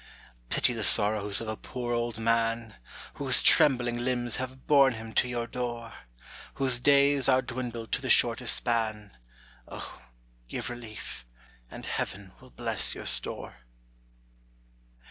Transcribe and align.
Pity 0.49 0.73
the 0.73 0.81
sorrows 0.83 1.41
of 1.41 1.47
a 1.47 1.55
poor 1.55 1.93
old 1.93 2.17
man! 2.17 2.73
Whose 3.21 3.39
trembling 3.39 3.99
limbs 3.99 4.37
have 4.37 4.65
born 4.65 4.93
him 4.93 5.13
to 5.13 5.27
your 5.27 5.45
door, 5.45 5.93
Whose 6.55 6.79
days 6.79 7.29
are 7.29 7.43
dwindled 7.43 7.91
to 7.91 8.01
the 8.01 8.09
shortest 8.09 8.55
span, 8.55 9.15
O, 9.67 10.01
give 10.47 10.71
relief, 10.71 11.27
and 11.69 11.85
Heaven 11.85 12.31
will 12.41 12.49
bless 12.49 12.95
your 12.95 13.05
store. 13.05 13.57